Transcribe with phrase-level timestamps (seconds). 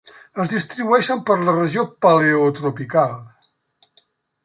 [0.43, 3.17] Es distribueixen per la regió paleotropical: